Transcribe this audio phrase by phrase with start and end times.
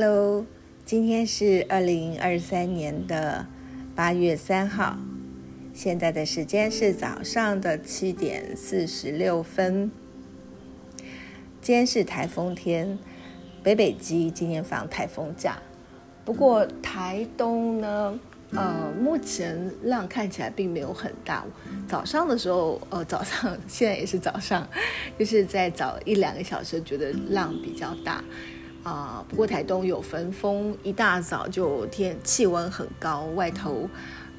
[0.00, 0.46] Hello，
[0.84, 3.44] 今天是二零二三年的
[3.96, 4.96] 八月三号，
[5.74, 9.90] 现在的时间是早上的七点四十六分。
[11.60, 12.96] 今天是台风天，
[13.64, 15.58] 北北基今天放台风假，
[16.24, 18.20] 不过台东呢，
[18.52, 21.44] 呃，目前浪看起来并没有很大。
[21.88, 24.64] 早上的时候，呃，早上 现在也是早上，
[25.18, 28.22] 就是在早一两个小时觉得浪比较大。
[28.84, 33.86] 啊，不过台东有分风，一大早就天气温很高，外头，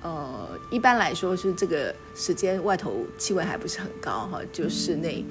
[0.02, 5.24] 呃，一般来说是这个时间外头气温还不是很高哈，就室内，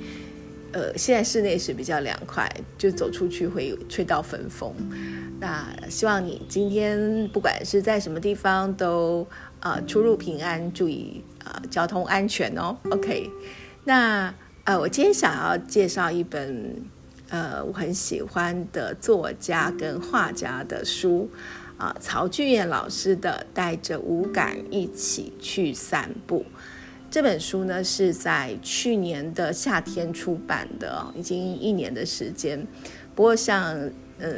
[0.73, 4.73] 呃，现在室内是比较凉快，就走出去会吹到分风。
[5.41, 9.27] 那希望你今天不管是在什么地方都
[9.61, 12.77] 呃出入平安，注意啊交通安全哦。
[12.91, 13.29] OK，
[13.85, 14.33] 那
[14.65, 16.85] 呃我今天想要介绍一本。
[17.31, 21.29] 呃，我很喜欢的作家跟画家的书，
[21.77, 26.41] 啊，曹俊彦老师的《带着五感一起去散步》
[27.11, 32.67] 这本书呢，是在去年的夏天出版的，已经一年的时间。
[33.15, 33.75] 不过，像
[34.19, 34.35] 呃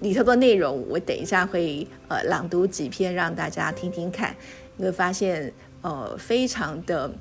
[0.00, 4.34] 里头的内容，我等一下会呃朗读几篇让大家听听看，
[4.78, 7.12] 你会发现呃非常的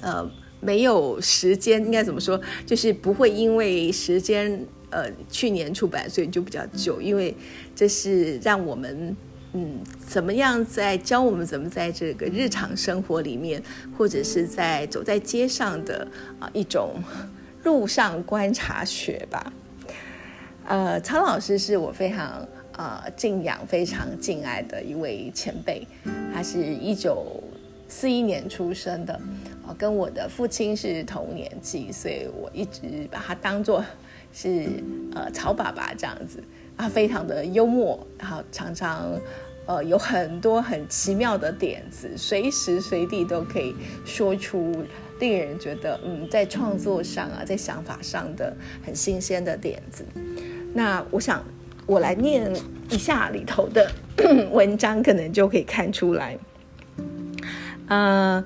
[0.00, 0.30] 呃。
[0.60, 2.40] 没有时间，应该怎么说？
[2.66, 7.00] 就是不会因为时间，呃，去年出版，所以就比较久。
[7.00, 7.34] 因为
[7.76, 9.16] 这是让我们，
[9.52, 13.62] 嗯，怎么样在教我们怎么在这个日常生活里面，
[13.96, 16.06] 或者是在走在街上的
[16.40, 16.96] 啊一种
[17.62, 19.52] 路上观察学吧。
[20.66, 25.86] 呃，曹老师是我非常啊敬仰、非常敬爱的一位前辈，
[26.34, 27.42] 他是一九
[27.88, 29.18] 四一年出生的。
[29.74, 33.84] 跟我的父亲是同年纪，所以我一直把他当做
[34.32, 34.68] 是
[35.14, 36.42] 呃曹爸爸这样子。
[36.76, 39.20] 他非常的幽默，然后常常
[39.66, 43.74] 呃有很多很奇妙的点子，随时随地都可以
[44.04, 44.72] 说出
[45.18, 50.04] 令人觉得嗯在创作上啊，在想法上的很新鲜的点子。
[50.72, 51.44] 那我想
[51.84, 52.48] 我来念
[52.90, 53.90] 一下里头的
[54.52, 56.38] 文章，可能就可以看出来，
[57.88, 58.44] 嗯。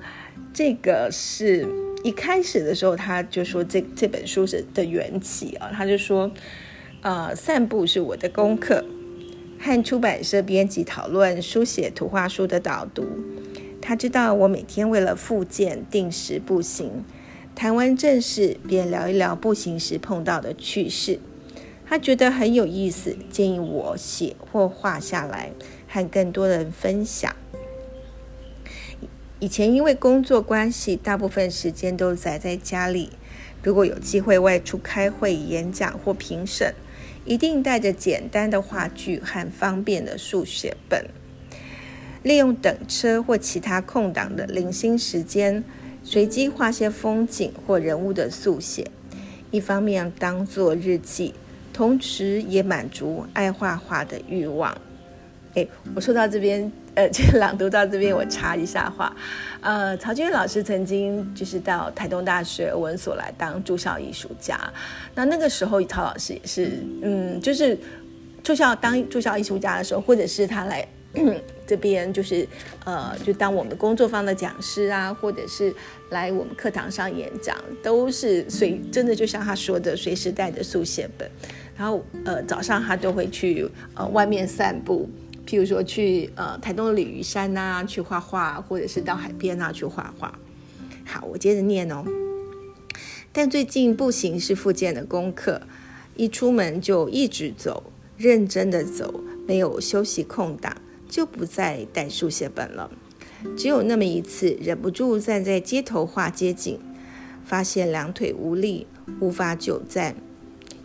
[0.53, 1.67] 这个是
[2.03, 6.29] 一开始的时候，他就说这这本书是的缘起啊，他就说，
[7.01, 8.85] 呃，散步是我的功课，
[9.59, 13.03] 和出版社编辑讨论书写图画书的导读。
[13.81, 17.03] 他知道我每天为了复健定时步行，
[17.55, 21.19] 谈完正事便聊一聊步行时碰到的趣事。
[21.85, 25.51] 他觉得很有意思，建议我写或画下来，
[25.87, 27.35] 和更多人分享。
[29.43, 33.09] 以前因为工作关系，大部分时间都宅在家里。
[33.61, 36.73] 如果有机会外出开会、演讲或评审，
[37.25, 41.09] 一定带着简单的画具和方便的速写本，
[42.23, 45.61] 利用等车或其他空档的零星时间，
[46.05, 48.89] 随机画些风景或人物的速写。
[49.51, 51.33] 一方面当做日记，
[51.73, 54.77] 同时也满足爱画画的欲望。
[55.55, 56.71] 诶，我说到这边。
[56.95, 59.15] 呃， 这个朗读到这边，我插一下话。
[59.61, 64.59] 呃，曹军老师曾经就是到台东大学文所来当住校艺术家。
[65.15, 67.77] 那那个时候，曹老师也是，嗯，就是
[68.43, 70.85] 住校当住校艺术家的时候，或者是他来
[71.65, 72.47] 这边，就是
[72.83, 75.73] 呃，就当我们工作坊的讲师啊，或者是
[76.09, 81.29] 来我们课堂上演讲，都是随真的就像他说的，随时带着速写本。
[81.75, 85.09] 然后呃，早上他都会去呃外面散步。
[85.45, 90.37] 譬如说去呃台东的鲤鱼山呐，去画画，或者是到海边啊去画画。
[91.05, 92.03] 好，我接着念哦。
[93.31, 95.61] 但最近步行是复健的功课，
[96.15, 100.77] 一出门就一直走，认真的走，没有休息空档，
[101.09, 102.91] 就不再带书写本了。
[103.57, 106.79] 只有那么一次，忍不住站在街头画街景，
[107.43, 108.87] 发现两腿无力，
[109.19, 110.15] 无法久站。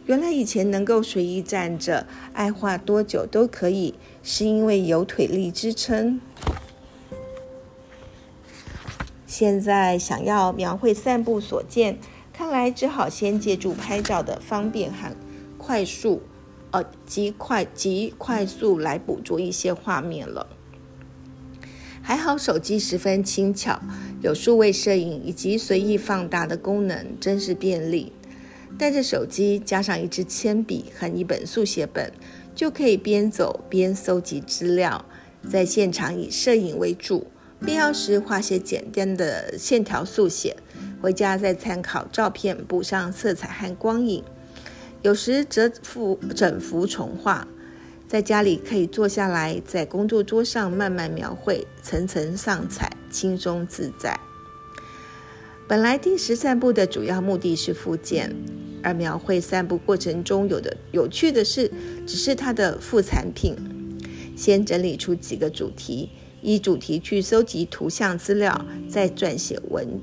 [0.08, 6.18] 原来以前能够随意站着，爱画多久都可以，是因为有腿力支撑。
[9.26, 11.98] 现在想要描绘散步所见，
[12.32, 15.14] 看来只好先借助拍照的方便和
[15.58, 16.22] 快速，
[16.70, 20.46] 呃，极快极快速来捕捉一些画面了。
[22.00, 23.78] 还好手机十分轻巧，
[24.22, 28.10] 有数位摄影以及随意放大的功能，真是便利。
[28.76, 32.12] 带着手机，加上一支铅笔和一本速写本，
[32.54, 35.04] 就可以边走边搜集资料。
[35.48, 37.28] 在现场以摄影为主，
[37.64, 40.56] 必要时画些简单的线条速写，
[41.00, 44.22] 回家再参考照片补上色彩和光影。
[45.02, 47.46] 有时则幅整幅重画，
[48.08, 54.18] 在家里可以坐下来，在工作桌上慢慢描绘，层层上彩，轻松自在。
[55.68, 58.34] 本来定时散步的主要目的是复健，
[58.82, 61.70] 而描绘散步过程中有的有趣的事，
[62.06, 63.54] 只是它的副产品。
[64.34, 66.08] 先整理出几个主题，
[66.40, 70.00] 依主题去搜集图像资料，再撰写文，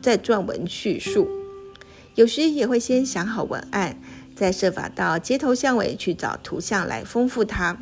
[0.00, 1.28] 再撰文叙述。
[2.14, 4.00] 有时也会先想好文案。
[4.36, 7.78] 再设法到街头巷尾去找图像来丰富它，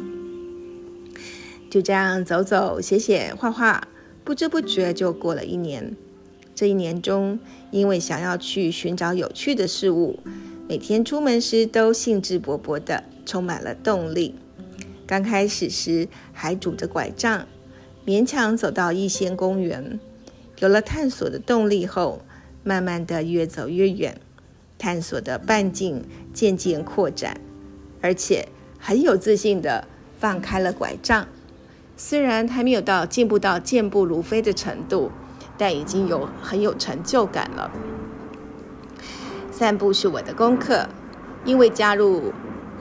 [1.70, 3.86] 就这样走走、写写、画画，
[4.24, 5.94] 不知不觉就过了一年。
[6.58, 7.38] 这一年中，
[7.70, 10.18] 因为想要去寻找有趣的事物，
[10.68, 14.34] 每天出门时都兴致勃勃的，充满了动力。
[15.06, 17.46] 刚开始时还拄着拐杖，
[18.04, 20.00] 勉强走到逸仙公园。
[20.58, 22.22] 有了探索的动力后，
[22.64, 24.20] 慢慢的越走越远。
[24.78, 26.02] 探索的半径
[26.34, 27.40] 渐渐扩展，
[28.00, 28.48] 而且
[28.80, 29.86] 很有自信的
[30.18, 31.28] 放开了拐杖。
[31.96, 35.12] 虽然还没有到进步到健步如飞的程度，
[35.58, 37.70] 但已经有很有成就感了。
[39.50, 40.88] 散步是我的功课，
[41.44, 42.32] 因为加入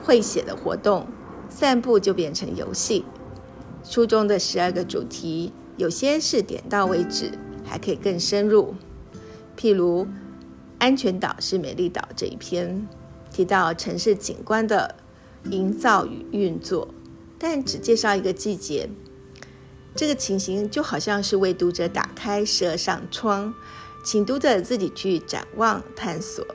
[0.02, 1.06] 会写的活动，
[1.50, 3.04] 散步就变成游戏。
[3.82, 7.32] 书中的十二个主题，有些是点到为止，
[7.66, 8.74] 还可以更深入，
[9.58, 10.06] 譬如。
[10.80, 12.86] 安全岛是美丽岛这一篇
[13.32, 14.94] 提到城市景观的
[15.50, 16.86] 营造与运作，
[17.36, 18.88] 但只介绍一个季节。
[19.94, 23.52] 这个情形就好像是为读者打开十二扇窗，
[24.04, 26.46] 请读者自己去展望探索。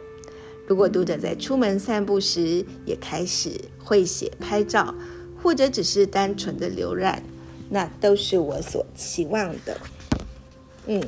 [0.68, 4.96] 如果读者在出门散步时也开始会写拍照，
[5.42, 7.22] 或者只是单纯的浏览，
[7.70, 9.78] 那都是我所期望的。
[10.88, 11.02] 嗯，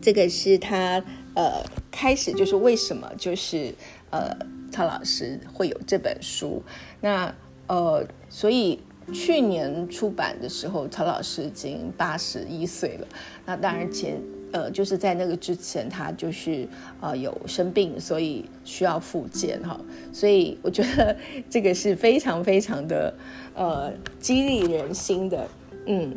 [0.00, 1.04] 这个是他。
[1.36, 1.50] 呃，
[1.90, 3.74] 开始就是为什么就是
[4.10, 4.30] 呃，
[4.70, 6.62] 曹老师会有这本书？
[7.00, 7.34] 那
[7.66, 8.78] 呃，所以
[9.12, 13.06] 去年出版的时候，曹老师已经八十一岁了。
[13.44, 14.20] 那当然前
[14.52, 16.66] 呃，就是在那个之前，他就是
[17.00, 19.78] 呃有生病，所以需要复健哈。
[20.12, 21.16] 所以我觉得
[21.50, 23.12] 这个是非常非常的
[23.54, 25.48] 呃激励人心的。
[25.86, 26.16] 嗯，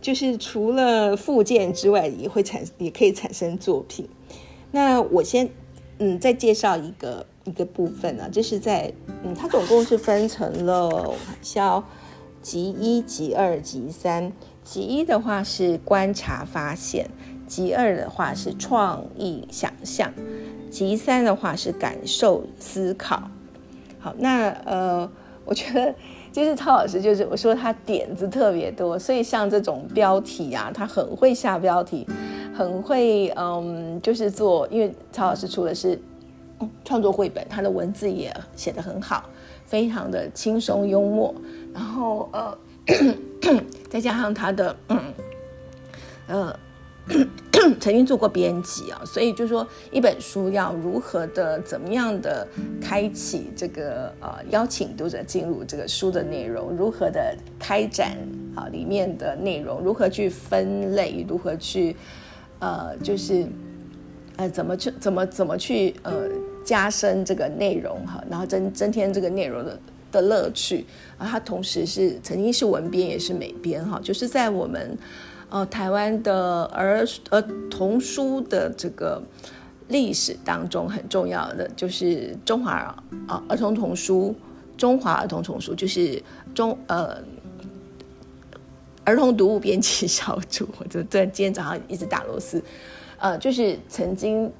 [0.00, 4.06] 就是除了复健之外，也会产也可以产生作品。
[4.70, 5.48] 那我先，
[5.98, 8.92] 嗯，再介绍一个一个部分啊，就是在，
[9.24, 11.16] 嗯，它总共是分成了，我
[12.42, 14.32] 看一下哦，集一、集二、集三。
[14.64, 17.08] 集一的话是观察发现，
[17.46, 20.12] 集二的话是创意想象，
[20.70, 23.30] 集三的话是感受思考。
[23.98, 25.10] 好，那呃，
[25.46, 25.94] 我觉得
[26.30, 32.06] 就是曹老师，就是我说他点子特别多，所以像这种标题啊，他很会下标题。
[32.54, 35.98] 很会，嗯，就是做，因为曹老师出的是
[36.84, 39.28] 创作绘本，他的文字也写得很好，
[39.64, 41.34] 非常的轻松幽默，
[41.74, 42.58] 然后呃，
[43.88, 44.98] 再加上他的嗯，
[46.26, 46.58] 呃，
[47.80, 52.46] 曾经做过编辑啊，所以就说一本书要如何的怎么样的
[52.80, 58.16] 开启这个呃邀请读者进入这个书的内容，如何的开展
[58.54, 61.96] 啊里面的内容，如何去分类，如何去。
[62.60, 63.46] 呃，就是，
[64.36, 66.28] 呃，怎么去怎么怎么去呃
[66.68, 69.80] 加深这个内容哈，然后增增添这个内容的
[70.12, 70.84] 的乐趣
[71.16, 71.26] 啊。
[71.26, 74.98] 他同时是曾经是文编也是美编哈，就是在我们
[75.48, 79.22] 呃台湾的儿儿童书的这个
[79.88, 82.72] 历史当中很重要的，就是中华
[83.26, 84.34] 啊儿童童书，
[84.76, 86.22] 中华儿童童书就是
[86.54, 87.16] 中呃。
[89.04, 92.62] 儿童读物编辑小组，我就在今天早上一直打螺丝，
[93.16, 94.52] 呃，就是曾经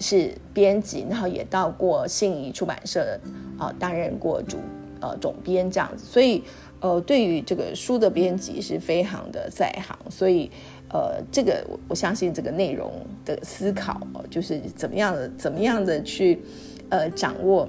[0.00, 3.18] 是编辑，然后也到过信宜出版社
[3.58, 4.58] 啊担任过主
[5.00, 6.42] 呃总编这样子，所以
[6.80, 10.50] 呃对于这个书的编辑是非常的在行，所以
[10.90, 12.90] 呃这个我我相信这个内容
[13.24, 16.40] 的思考，就是怎么样的怎么样的去
[16.88, 17.68] 呃掌握。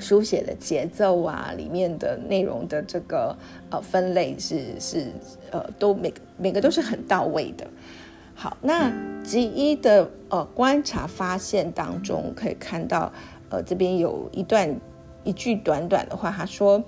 [0.00, 3.34] 书写的节奏啊，里面的内容的这个
[3.70, 5.06] 呃分类是是
[5.52, 7.66] 呃都每每个都是很到位的。
[8.38, 13.10] 好，那集一的呃观察发现当中可以看到，
[13.48, 14.78] 呃这边有一段
[15.24, 16.84] 一句短短的话，他说：“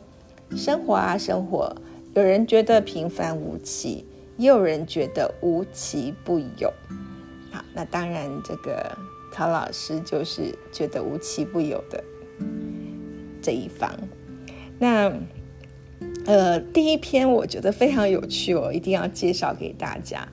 [0.54, 1.74] 生活啊生活，
[2.14, 4.04] 有人觉得平凡无奇，
[4.36, 6.70] 也有人觉得无奇不有。”
[7.50, 8.94] 好，那当然这个
[9.32, 12.04] 曹老师就是觉得无奇不有的。
[13.40, 13.90] 这一方，
[14.78, 15.10] 那
[16.26, 20.28] 呃，第一篇我觉得非常有趣哦，一定要介绍给大家。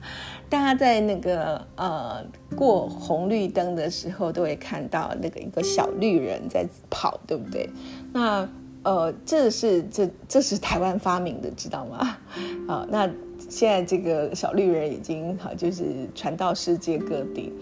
[0.48, 2.24] 大家在那个呃
[2.56, 7.68] 过红绿灯的时候，都会看到那个一个小绿人在跑，对不对？
[8.12, 8.48] 那
[8.82, 12.16] 呃，这是这这是台湾发明的，知道吗？
[12.68, 13.10] 啊，那
[13.48, 17.52] 现在这个小绿人已经哈，就是传到世界各地。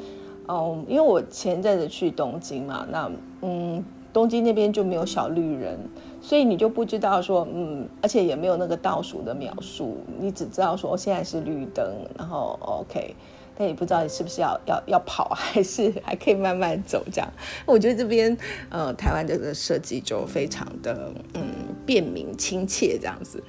[0.47, 3.11] 哦，因为我前阵子去东京嘛，那
[3.41, 5.79] 嗯，东京那边就没有小绿人，
[6.25, 11.85] 所以你就不知道说，嗯，而且也没有那个倒数的秒数，你只知道说现在是绿灯，
[12.17, 13.15] 然后 OK。
[13.57, 17.33] 但也不知道你是不是要要要跑，还是还可以慢慢走这样。
[17.67, 18.35] 我觉得这边
[18.71, 21.43] 呃台湾这个设计就非常的嗯
[21.85, 23.45] 便民亲切这样子。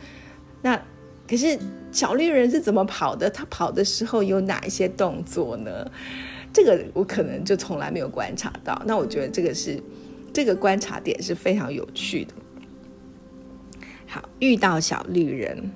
[0.62, 0.80] 那
[1.28, 1.58] 可是
[1.94, 3.30] 小绿人是怎么跑的？
[3.30, 5.90] 他跑的时候有哪一些动作呢？
[6.54, 8.80] 这个我可能就从来没有观察到。
[8.86, 9.82] 那我觉得这个是
[10.34, 12.34] 这个观察点是非常有趣的。
[14.08, 15.72] 好，遇到小绿人，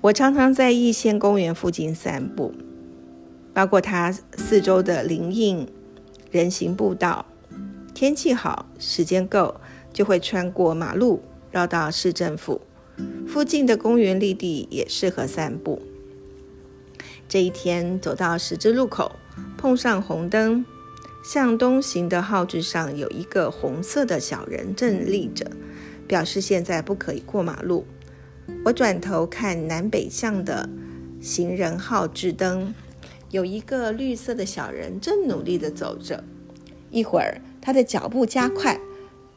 [0.00, 2.52] 我常常在逸仙公园附近散步。
[3.54, 5.68] 包括它四周的林荫、
[6.30, 7.26] 人行步道，
[7.92, 9.60] 天气好、时间够，
[9.92, 12.62] 就会穿过马路，绕到市政府
[13.26, 15.82] 附近的公园绿地，也适合散步。
[17.28, 19.16] 这一天走到十字路口，
[19.58, 20.64] 碰上红灯，
[21.22, 25.50] 向东行的号志上有一个红色的小人正立着，
[26.12, 27.86] 表示现在不可以过马路。
[28.66, 30.68] 我转头看南北向的
[31.22, 32.74] 行人号志灯。
[33.30, 36.22] 有一个绿色的小人正努力地走着，
[36.90, 38.78] 一会儿他的脚步加快，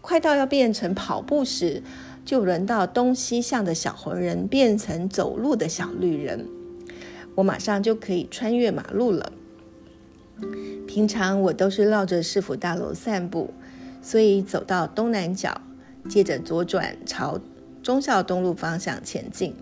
[0.02, 1.82] 快到要变成跑步时，
[2.26, 6.46] 就轮到东西向的小红人变成走路的小绿人，
[7.36, 9.32] 我马上就可以穿越马路了。
[10.86, 13.54] 平常我都是绕着市府大楼散步，
[14.02, 15.62] 所以走到东南角，
[16.10, 17.40] 接着左转朝
[17.82, 19.56] 忠孝东路方向前进。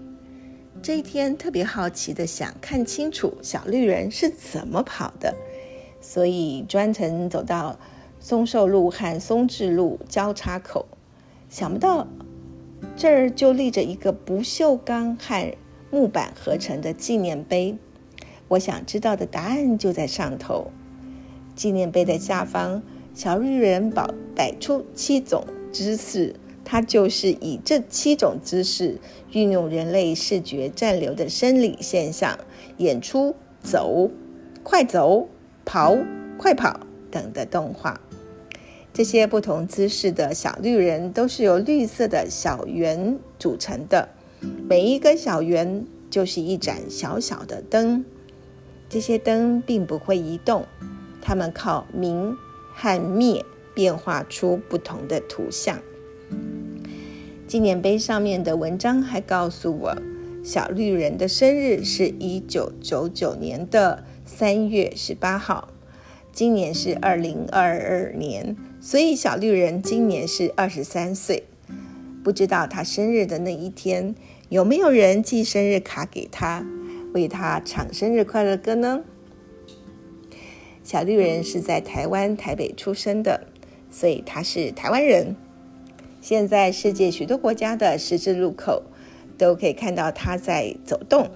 [0.81, 5.33] 这一天特别好奇的想看清楚小绿人是怎么跑的，
[6.01, 7.79] 所以专程走到
[8.19, 10.85] 松寿路和松智路交叉口，
[11.50, 12.07] 想不到
[12.97, 15.55] 这儿就立着一个不锈钢和
[15.89, 17.77] 木板合成的纪念碑。
[18.50, 20.71] 我想知道的答案就在上头。
[21.55, 22.81] 纪念碑的下方，
[23.13, 26.36] 小绿人摆摆出七种姿势。
[26.65, 28.98] 它就是以这七种姿势，
[29.34, 32.39] 运用人类视觉暂留的生理现象，
[32.77, 34.10] 演出走、
[34.63, 35.27] 快走、
[35.65, 35.94] 跑、
[36.38, 36.80] 快跑
[37.12, 38.00] 等的动画。
[38.94, 44.08] 这些不同姿势的小绿人都是由绿色的小圆组成的，
[44.70, 48.06] 每一个小圆就是一盏小小的灯。
[48.88, 50.65] 这些灯并不会移动，
[51.22, 52.38] 它们靠明
[52.74, 55.80] 和灭变化出不同的图像。
[57.48, 59.98] 纪念碑上面的文章还告诉我，
[60.44, 65.70] 小绿人的生日是一九九九年的三月十八号，
[66.32, 71.44] 今年是二零二二年，所以小绿人今年是二十三岁。
[72.24, 74.15] 不知道他生日的那一天，
[74.50, 76.65] 有没有人寄生日卡给他，
[77.13, 79.01] 为他唱生日快乐歌呢？
[80.84, 83.48] 小绿人是在台湾台北出生的，
[83.93, 85.35] 所以他是台湾人。
[86.19, 88.83] 现在世界许多国家的十字路口
[89.38, 91.29] 都可以看到他在走动，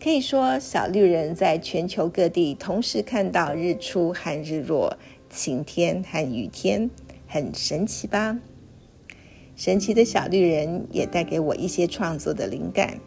[0.00, 4.96] 可以说小绿人在全球各地同时看到日出和日落、
[5.28, 6.88] 晴天和雨天，
[7.26, 8.38] 很神奇吧？
[9.56, 13.00] 神奇的小绿人也带给我一些创作的灵感。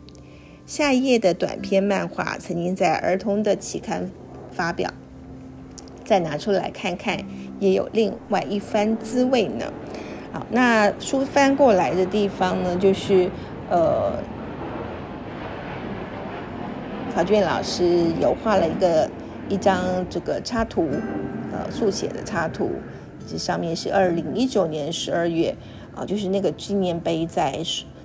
[0.65, 4.11] 下一页的短篇漫画曾经在儿童的期刊
[4.51, 4.91] 发表，
[6.03, 7.23] 再拿出来看看，
[7.59, 9.65] 也有另外一番滋味呢。
[10.31, 13.29] 好，那书翻过来的地方呢，就是
[13.69, 14.13] 呃，
[17.13, 19.09] 曹俊老师有画了一个
[19.49, 20.87] 一张这个插图，
[21.51, 22.71] 呃，速写的插图，
[23.27, 25.55] 这上面是二零一九年十二月
[25.95, 27.59] 啊，就是那个纪念碑在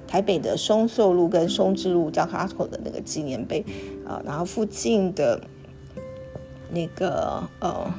[0.09, 3.63] 台北的松寿路跟松之路交叉口的那个纪念碑
[4.07, 5.41] 啊，然后附近的
[6.71, 7.93] 那个呃，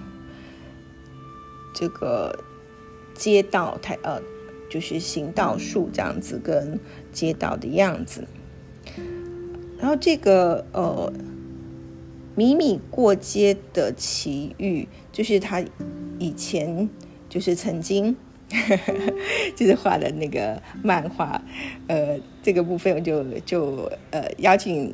[1.76, 2.36] 这个。
[3.18, 4.22] 街道台呃，
[4.70, 6.78] 就是行道树这样子，跟
[7.14, 8.28] 街道的样子。
[9.80, 11.14] 然后这个呃，
[12.36, 15.64] 米米过街的奇遇，就是他
[16.20, 16.90] 以前
[17.30, 18.14] 就是曾经
[19.56, 21.42] 就是画的那个漫画。
[21.88, 24.94] 呃，这个部分我就就呃邀请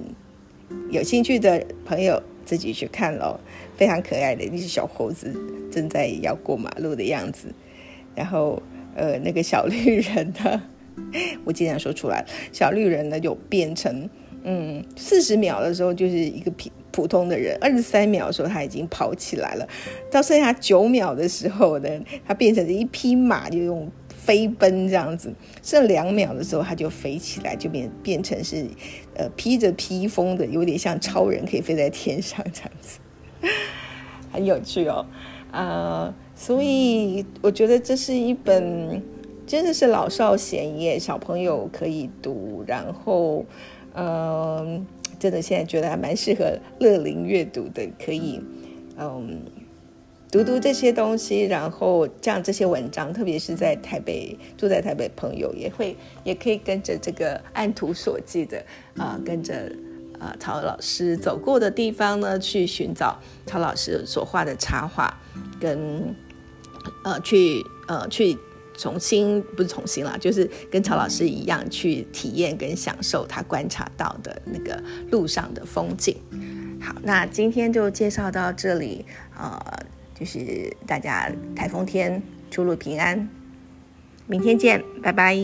[0.91, 3.39] 有兴趣的朋友自己去看喽。
[3.75, 5.33] 非常可爱的一只小猴子
[5.71, 7.53] 正在要过马路的样子。
[8.13, 8.61] 然后，
[8.95, 10.61] 呃，那个小绿人呢，
[11.45, 14.09] 我经常说出来，小绿人呢就变成，
[14.43, 19.65] 嗯，四十秒的时候就是一个普普通的人，二十三秒的时候他已经跑起来了，
[20.11, 21.89] 到剩下九秒的时候呢，
[22.27, 23.89] 他变成了一匹马，就用
[24.23, 28.65] 飞奔这样子，剩两秒的时候它就飞起来，就变变成是
[29.15, 32.99] 呃披着披风的，有点像超人可以飞在天上这样子，
[34.31, 35.05] 很有趣哦。
[35.51, 39.01] 呃，所以我觉得这是一本
[39.47, 43.45] 真的是老少咸宜，小朋友可以读，然后
[43.93, 44.85] 嗯。
[45.19, 48.41] 真的现在觉得还蛮适合乐龄阅读的，可以，
[48.97, 49.39] 嗯，
[50.31, 59.69] 读读这些东西，然后这样这些文章，特别是在台北住在台北朋友也会也可以跟着这个按图索骥的啊，跟着
[60.17, 65.19] 啊曹老师走过的地方呢，去寻找曹老师所画的插画，
[65.59, 66.15] 跟
[67.03, 68.37] 呃去呃去。
[68.77, 76.15] 重新不是重新啦，就是跟曹老师一样去体验跟享受他观察到的那个路上的风景。
[76.81, 79.05] 好，那今天就介绍到这里，
[79.37, 79.61] 呃，
[80.21, 83.27] 就是大家台风天出入平安，
[84.27, 85.35] 明天见，拜拜。